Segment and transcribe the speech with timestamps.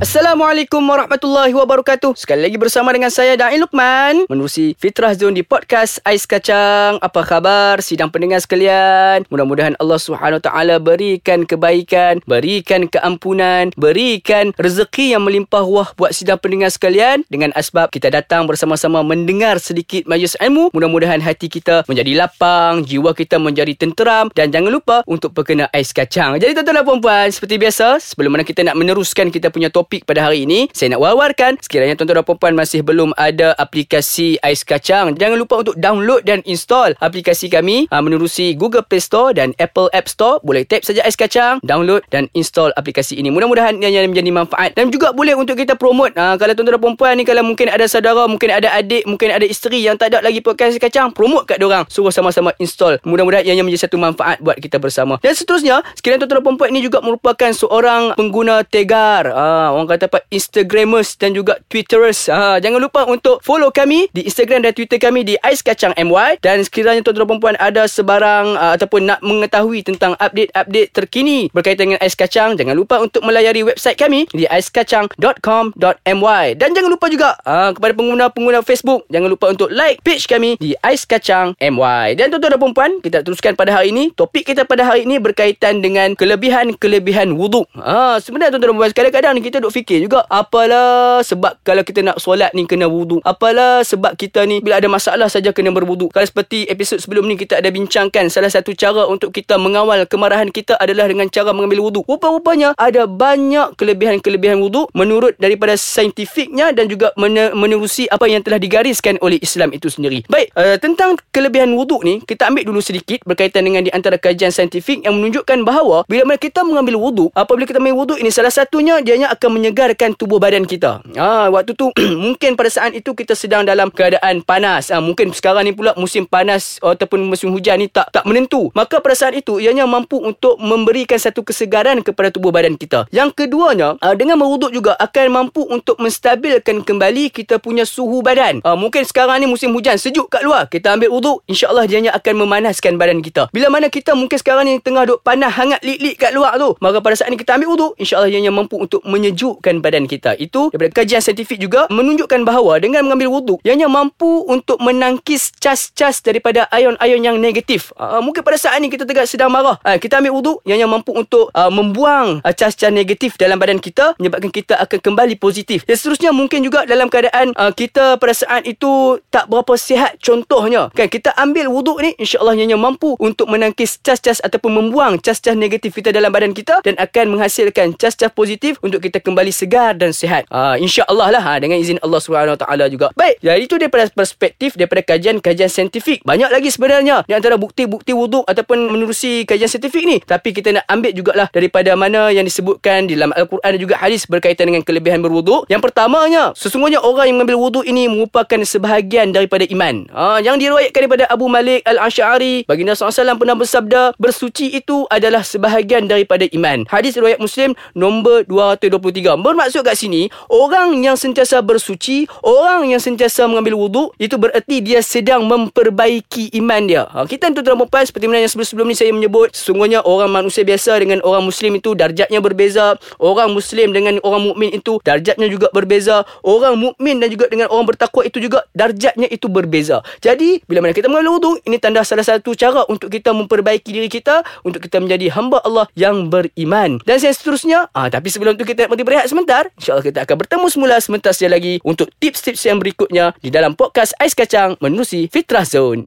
[0.00, 2.16] Assalamualaikum warahmatullahi wabarakatuh.
[2.16, 6.96] Sekali lagi bersama dengan saya Dain Lukman menerusi Fitrah Zone di podcast Ais Kacang.
[7.04, 9.28] Apa khabar sidang pendengar sekalian?
[9.28, 16.40] Mudah-mudahan Allah Subhanahu taala berikan kebaikan, berikan keampunan, berikan rezeki yang melimpah ruah buat sidang
[16.40, 20.72] pendengar sekalian dengan asbab kita datang bersama-sama mendengar sedikit majlis ilmu.
[20.72, 25.92] Mudah-mudahan hati kita menjadi lapang, jiwa kita menjadi tenteram dan jangan lupa untuk perkena ais
[25.92, 26.40] kacang.
[26.40, 30.06] Jadi tuan-tuan dan puan-puan, seperti biasa, sebelum mana kita nak meneruskan kita punya topik topik
[30.06, 34.62] pada hari ini Saya nak wawarkan Sekiranya tuan-tuan dan perempuan Masih belum ada aplikasi Ais
[34.62, 39.50] Kacang Jangan lupa untuk download dan install aplikasi kami uh, Menerusi Google Play Store dan
[39.58, 40.38] Apple App Store.
[40.46, 43.34] Boleh tap saja Ais Kacang Download dan install aplikasi ini.
[43.34, 44.78] Mudah-mudahan ia menjadi manfaat.
[44.78, 47.90] Dan juga boleh untuk kita promote uh, Kalau tuan-tuan dan perempuan ni Kalau mungkin ada
[47.90, 51.50] saudara Mungkin ada adik Mungkin ada isteri Yang tak ada lagi podcast Ais Kacang Promote
[51.50, 51.82] kat diorang.
[51.90, 53.02] Suruh sama-sama install.
[53.02, 55.18] Mudah-mudahan ia menjadi satu manfaat Buat kita bersama.
[55.18, 60.12] Dan seterusnya Sekiranya tuan-tuan dan perempuan ini juga merupakan Seorang pengguna Tegar uh, orang kata
[60.12, 62.28] apa Instagramers dan juga Twitterers.
[62.28, 66.44] Ha, jangan lupa untuk follow kami di Instagram dan Twitter kami di Ais Kacang MY
[66.44, 72.00] dan sekiranya tuan-tuan perempuan ada sebarang uh, ataupun nak mengetahui tentang update-update terkini berkaitan dengan
[72.04, 77.72] Ais Kacang, jangan lupa untuk melayari website kami di aiskacang.com.my dan jangan lupa juga uh,
[77.72, 82.18] kepada pengguna-pengguna Facebook, jangan lupa untuk like page kami di Ais Kacang MY.
[82.18, 84.10] Dan tuan-tuan dan perempuan, kita teruskan pada hari ini.
[84.12, 87.70] Topik kita pada hari ini berkaitan dengan kelebihan-kelebihan wuduk.
[87.78, 92.50] Ha, sebenarnya tuan-tuan dan perempuan, kadang-kadang kita fikir juga apalah sebab kalau kita nak solat
[92.52, 93.22] ni kena wudu.
[93.22, 96.10] Apalah sebab kita ni bila ada masalah saja kena berwudu.
[96.10, 100.50] Kalau seperti episod sebelum ni kita ada bincangkan salah satu cara untuk kita mengawal kemarahan
[100.50, 102.00] kita adalah dengan cara mengambil wudu.
[102.04, 107.14] Rupa-rupanya ada banyak kelebihan-kelebihan wudu menurut daripada saintifiknya dan juga
[107.54, 110.26] menerusi apa yang telah digariskan oleh Islam itu sendiri.
[110.26, 114.50] Baik uh, tentang kelebihan wudu ni kita ambil dulu sedikit berkaitan dengan di antara kajian
[114.50, 118.98] saintifik yang menunjukkan bahawa bila kita mengambil wudu apabila kita mengambil wudu ini salah satunya
[119.04, 121.04] dia akan menyegarkan tubuh badan kita.
[121.20, 121.92] Ha, waktu tu
[122.24, 124.88] mungkin pada saat itu kita sedang dalam keadaan panas.
[124.88, 128.72] Ha, mungkin sekarang ni pula musim panas ataupun musim hujan ni tak tak menentu.
[128.72, 133.04] Maka pada saat itu ianya mampu untuk memberikan satu kesegaran kepada tubuh badan kita.
[133.12, 138.64] Yang keduanya, ha, dengan berwuduk juga akan mampu untuk menstabilkan kembali kita punya suhu badan.
[138.64, 140.66] Ha, mungkin sekarang ni musim hujan sejuk kat luar.
[140.72, 143.52] Kita ambil wuduk, insya-Allah ianya akan memanaskan badan kita.
[143.52, 147.04] Bila mana kita mungkin sekarang ni tengah duk panas hangat lik-lik kat luar tu, maka
[147.04, 149.04] pada saat ni kita ambil wuduk, insya-Allah ianya mampu untuk
[149.40, 150.36] menyejukkan badan kita.
[150.36, 156.20] Itu daripada kajian saintifik juga menunjukkan bahawa dengan mengambil wuduk ianya mampu untuk menangkis cas-cas
[156.20, 157.96] daripada ion-ion yang negatif.
[157.96, 159.80] Uh, mungkin pada saat ini kita tengah sedang marah.
[159.80, 164.12] Uh, kita ambil wuduk ianya mampu untuk uh, membuang uh, cas-cas negatif dalam badan kita
[164.20, 165.88] menyebabkan kita akan kembali positif.
[165.88, 170.92] Dan seterusnya mungkin juga dalam keadaan uh, kita pada saat itu tak berapa sihat contohnya.
[170.92, 175.96] Kan kita ambil wuduk ni insya-Allah ianya mampu untuk menangkis cas-cas ataupun membuang cas-cas negatif
[175.96, 180.10] kita dalam badan kita dan akan menghasilkan cas-cas positif untuk kita kembali segar segar dan
[180.10, 180.42] sihat.
[180.50, 183.14] Ha, InsyaAllah lah ha, dengan izin Allah SWT juga.
[183.14, 186.26] Baik, jadi itu daripada perspektif daripada kajian-kajian saintifik.
[186.26, 190.18] Banyak lagi sebenarnya di antara bukti-bukti wuduk ataupun menerusi kajian saintifik ni.
[190.20, 194.26] Tapi kita nak ambil jugalah daripada mana yang disebutkan di dalam Al-Quran dan juga hadis
[194.26, 195.70] berkaitan dengan kelebihan berwuduk.
[195.70, 200.10] Yang pertamanya, sesungguhnya orang yang mengambil wuduk ini merupakan sebahagian daripada iman.
[200.10, 202.66] Ha, yang diriwayatkan daripada Abu Malik Al-Ash'ari.
[202.66, 206.84] Baginda SAW pernah bersabda, bersuci itu adalah sebahagian daripada iman.
[206.90, 213.44] Hadis riwayat Muslim nombor 223 bermaksud kat sini orang yang sentiasa bersuci, orang yang sentiasa
[213.44, 217.04] mengambil wuduk itu bererti dia sedang memperbaiki iman dia.
[217.10, 220.62] Ha, kita tentu dalam perempuan seperti mana yang sebelum-sebelum ni saya menyebut sesungguhnya orang manusia
[220.62, 222.96] biasa dengan orang muslim itu darjatnya berbeza.
[223.20, 226.22] Orang muslim dengan orang mukmin itu darjatnya juga berbeza.
[226.46, 230.00] Orang mukmin dan juga dengan orang bertakwa itu juga darjatnya itu berbeza.
[230.22, 234.08] Jadi bila mana kita mengambil wuduk ini tanda salah satu cara untuk kita memperbaiki diri
[234.08, 237.02] kita untuk kita menjadi hamba Allah yang beriman.
[237.04, 239.66] Dan seterusnya, ah tapi sebelum tu kita nak berehat sebentar.
[239.74, 244.14] InsyaAllah kita akan bertemu semula sebentar saja lagi untuk tips-tips yang berikutnya di dalam podcast
[244.22, 246.06] Ais Kacang menerusi Fitrah Zone.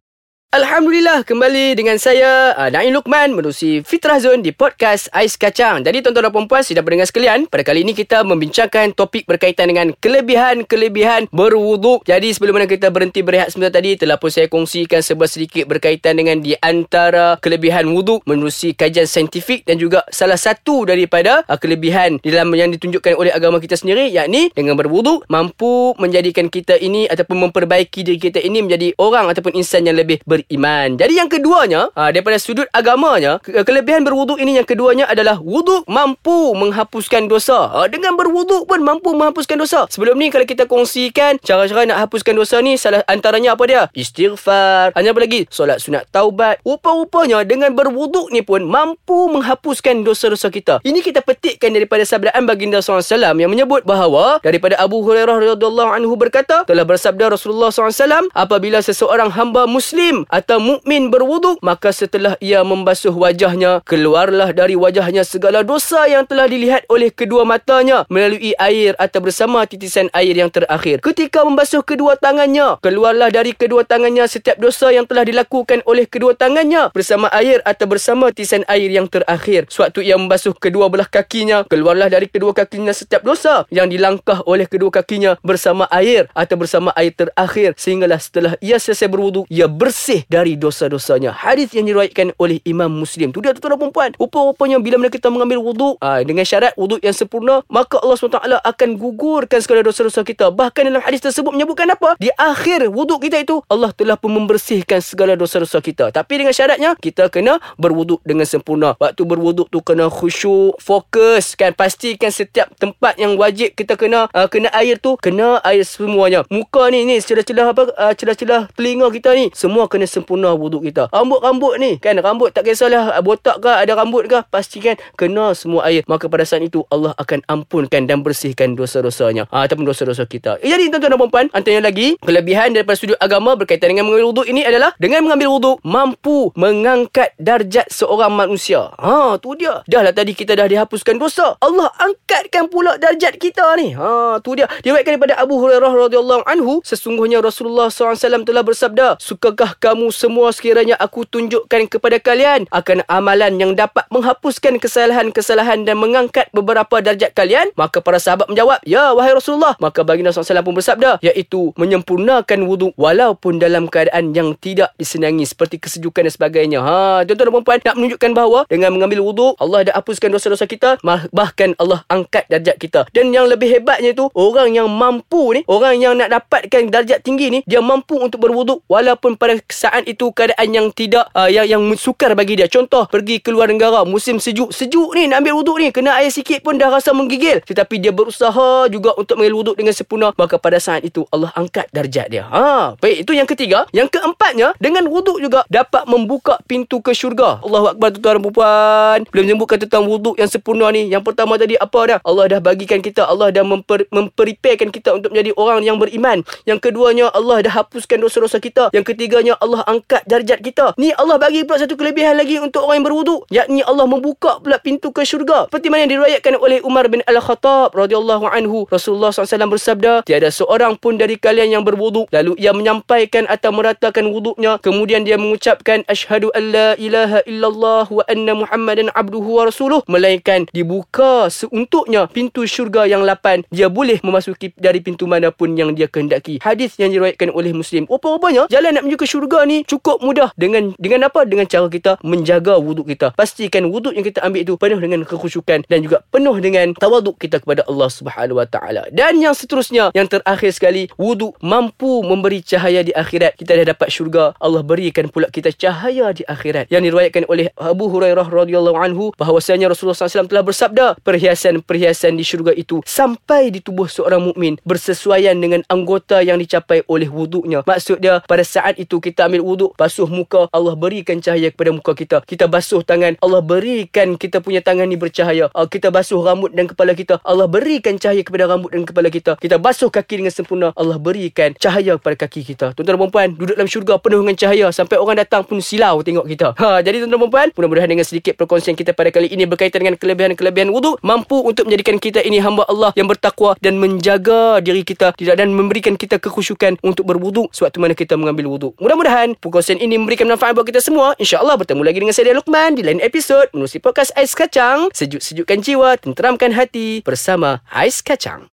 [0.53, 5.81] Alhamdulillah kembali dengan saya uh, Naim Lukman menerusi Fitrah Zone di podcast Ais Kacang.
[5.81, 9.97] Jadi tuan-tuan dan puan-puan sidang pendengar sekalian, pada kali ini kita membincangkan topik berkaitan dengan
[9.97, 12.05] kelebihan-kelebihan berwuduk.
[12.05, 16.21] Jadi sebelum mana kita berhenti berehat sebentar tadi, telah pun saya kongsikan sebuah sedikit berkaitan
[16.21, 22.21] dengan di antara kelebihan wuduk menerusi kajian saintifik dan juga salah satu daripada uh, kelebihan
[22.21, 27.49] dalam yang ditunjukkan oleh agama kita sendiri yakni dengan berwuduk mampu menjadikan kita ini ataupun
[27.49, 31.00] memperbaiki diri kita ini menjadi orang ataupun insan yang lebih ber beriman.
[31.00, 35.88] Jadi yang keduanya, uh, daripada sudut agamanya, ke- kelebihan berwuduk ini yang keduanya adalah wuduk
[35.88, 37.72] mampu menghapuskan dosa.
[37.74, 39.86] Uh, dengan berwuduk pun mampu menghapuskan dosa.
[39.90, 43.84] Sebelum ni kalau kita kongsikan cara-cara nak hapuskan dosa ni salah antaranya apa dia?
[43.94, 44.95] Istighfar.
[44.95, 45.45] Hanya apa lagi?
[45.50, 46.60] Solat sunat taubat.
[46.63, 50.80] Rupa-rupanya dengan berwuduk ni pun mampu menghapuskan dosa-dosa kita.
[50.84, 53.04] Ini kita petikkan daripada sabdaan baginda SAW
[53.38, 59.30] yang menyebut bahawa daripada Abu Hurairah radhiyallahu anhu berkata telah bersabda Rasulullah SAW apabila seseorang
[59.34, 66.09] hamba muslim atau mukmin berwuduk maka setelah ia membasuh wajahnya keluarlah dari wajahnya segala dosa
[66.09, 71.06] yang telah dilihat oleh kedua matanya melalui air atau bersama titisan air yang terakhir.
[71.06, 76.33] Ketika membasuh kedua tangannya keluarlah dari kedua tangannya setiap dosa yang telah dilakukan oleh kedua
[76.33, 79.69] tangannya bersama air atau bersama titisan air yang terakhir.
[79.69, 84.65] Sewaktu ia membasuh kedua belah kakinya keluarlah dari kedua kakinya setiap dosa yang dilangkah oleh
[84.65, 87.77] kedua kakinya bersama air atau bersama air terakhir.
[87.77, 91.33] Sehinggalah setelah ia selesai berwuduk ia bersih dari dosa-dosanya.
[91.33, 93.31] Hadis yang diriwayatkan oleh Imam Muslim.
[93.31, 97.03] Tu dia tuan-tuan dan puan rupa-rupanya bila mana kita mengambil wuduk aa, dengan syarat wuduk
[97.03, 100.49] yang sempurna maka Allah SWT akan gugurkan segala dosa-dosa kita.
[100.53, 102.15] Bahkan dalam hadis tersebut menyebutkan apa?
[102.19, 106.09] Di akhir wuduk kita itu Allah telah pun membersihkan segala dosa-dosa kita.
[106.13, 108.95] Tapi dengan syaratnya kita kena berwuduk dengan sempurna.
[108.97, 111.75] Waktu berwuduk tu kena khusyuk fokus kan?
[111.75, 116.45] Pastikan setiap tempat yang wajib kita kena uh, kena air tu kena air semuanya.
[116.47, 121.10] Muka ni ni celah-celah apa uh, celah-celah telinga kita ni semua kena sempurna wuduk kita.
[121.10, 125.89] Rambut-rambut ni kan rambut tak kisahlah uh, botak ke ada rambut ke pastikan kena semua
[125.89, 126.06] air.
[126.06, 130.62] Maka pada saat itu Allah akan ampunkan dan bersihkan dosa-dosanya uh, ataupun dosa-dosa kita.
[130.62, 134.45] Eh, jadi tuan-tuan dan puan antaranya lagi kelebihan daripada sudut agama berkaitan dengan mengambil wuduk
[134.45, 138.92] ini adalah dengan mengambil wuduk mampu mengangkat darjat seorang manusia.
[139.00, 139.81] Ha tu dia.
[139.88, 141.56] Dah lah tadi kita dah dihapuskan dosa.
[141.63, 143.95] Allah angkatkan pula darjat kita ni.
[143.95, 144.68] Ha tu dia.
[144.83, 150.98] Diriwayatkan daripada Abu Hurairah radhiyallahu anhu sesungguhnya Rasulullah SAW telah bersabda sukakah kamu semua sekiranya
[150.98, 157.69] aku tunjukkan kepada kalian akan amalan yang dapat menghapuskan kesalahan-kesalahan dan mengangkat beberapa darjat kalian
[157.74, 159.75] maka para sahabat menjawab ya wahai Rasulullah.
[159.81, 165.81] Maka baginda SAW pun bersabda iaitu menyempurnakan wuduk walaupun dalam keadaan yang tidak disenangi seperti
[165.81, 166.80] kesejukan dan sebagainya.
[166.84, 171.01] Ha tuan-tuan dan puan nak menunjukkan bahawa dengan mengambil wuduk Allah dah hapuskan dosa-dosa kita
[171.31, 173.01] bahkan Allah angkat darjat kita.
[173.12, 177.50] Dan yang lebih hebatnya tu orang yang mampu ni orang yang nak dapatkan darjat tinggi
[177.50, 181.83] ni dia mampu untuk berwuduk walaupun pada saat itu keadaan yang tidak uh, yang yang
[182.00, 182.71] sukar bagi dia.
[182.71, 186.31] Contoh pergi ke luar negara musim sejuk sejuk ni nak ambil wuduk ni kena air
[186.31, 187.59] sikit pun dah rasa menggigil.
[187.68, 191.91] Tetapi dia berusaha juga untuk mengambil wuduk dengan sempurna maka pada saat itu Allah angkat
[191.91, 192.47] darjat dia.
[192.47, 193.83] Ha baik itu yang ketiga.
[193.91, 197.59] Yang keempatnya dengan wuduk juga dapat membuka pintu ke syurga.
[197.59, 199.19] Allahu akbar tuan-tuan dan puan.
[199.33, 201.12] Belum menyebutkan tentang wuduk yang sempurna ni.
[201.12, 205.33] Yang pertama tadi apa dah Allah dah bagikan kita Allah dah memper, memprepare kita untuk
[205.33, 206.45] menjadi orang yang beriman.
[206.69, 208.94] Yang keduanya Allah dah hapuskan dosa-dosa kita.
[208.94, 210.93] Yang ketiganya Allah angkat darjat kita.
[211.01, 214.77] Ni Allah bagi pula satu kelebihan lagi untuk orang yang berwuduk yakni Allah membuka pula
[214.77, 215.65] pintu ke syurga.
[215.65, 218.85] Seperti mana yang diriwayatkan oleh Umar bin Al-Khattab radhiyallahu anhu.
[218.93, 224.29] Rasulullah SAW bersabda tiada seorang pun dari kalian yang berwuduk lalu ia menyampaikan atau meratakan
[224.29, 230.05] wuduknya kemudian dia mengucapkan asyhadu an la ilaha illallah wa anna muhammadan abduhu wa rasuluh.
[230.05, 233.63] Melainkan dibuka seuntuknya pintu syurga yang lapan.
[233.71, 236.59] Dia boleh memasuki dari pintu manapun yang dia kehendaki.
[236.59, 238.03] Hadis yang diriwayatkan oleh muslim.
[238.11, 241.44] Rupa-rupanya jalan nak menuju ke syurga ni cukup mudah dengan dengan apa?
[241.48, 243.36] Dengan cara kita menjaga wuduk kita.
[243.36, 247.60] Pastikan wuduk yang kita ambil itu penuh dengan kekhusyukan dan juga penuh dengan tawaduk kita
[247.60, 249.07] kepada Allah Subhanahu wa taala.
[249.12, 253.56] Dan yang seterusnya yang terakhir sekali wuduk mampu memberi cahaya di akhirat.
[253.60, 254.56] Kita dah dapat syurga.
[254.60, 256.89] Allah berikan pula kita cahaya di akhirat.
[256.92, 262.71] Yang diriwayatkan oleh Abu Hurairah radhiyallahu anhu bahwasanya Rasulullah SAW telah bersabda perhiasan-perhiasan di syurga
[262.73, 267.85] itu sampai di tubuh seorang mukmin bersesuaian dengan anggota yang dicapai oleh wuduknya.
[267.85, 272.18] Maksud dia pada saat itu kita ambil wuduk basuh muka Allah berikan cahaya kepada muka
[272.18, 272.42] kita.
[272.42, 275.69] Kita basuh tangan Allah berikan kita punya tangan ni bercahaya.
[275.78, 279.62] Uh, kita basuh rambut dan kepala kita Allah berikan cahaya kepada rambut dan kepala kita.
[279.62, 282.98] Kita basuh kaki dengan sempurna Allah berikan cahaya kepada kaki kita.
[282.98, 284.88] Tuan-tuan dan puan duduk dalam syurga penuh dengan cahaya.
[284.90, 286.68] Sampai orang datang pun silau tengok kita.
[286.81, 290.18] Ha jadi tuan-tuan dan puan mudah-mudahan dengan sedikit perkongsian kita pada kali ini berkaitan dengan
[290.18, 295.38] kelebihan-kelebihan wuduk mampu untuk menjadikan kita ini hamba Allah yang bertakwa dan menjaga diri kita
[295.38, 298.94] tidak dan memberikan kita kekhusyukan untuk berwuduk sewaktu mana kita mengambil wuduk.
[299.04, 301.35] Mudah-mudahan perkongsian ini memberikan manfaat buat kita semua.
[301.35, 305.12] Insyaallah bertemu lagi dengan saya Luqman di lain episod menerusi podcast Ais Kacang.
[305.12, 308.71] Sejuk-sejukkan jiwa tenteramkan hati bersama Ais Kacang